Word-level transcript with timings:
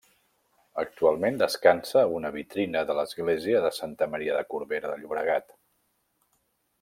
Actualment 0.83 1.35
descansa 1.41 1.99
a 2.03 2.07
una 2.21 2.31
vitrina 2.37 2.83
de 2.91 2.97
l'església 3.01 3.61
de 3.69 3.73
Santa 3.79 4.11
Maria 4.15 4.39
de 4.39 4.43
Corbera 4.55 4.93
de 4.95 4.99
Llobregat. 5.03 5.55